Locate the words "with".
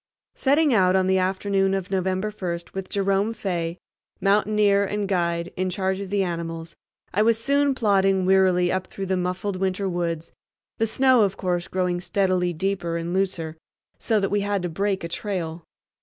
2.73-2.89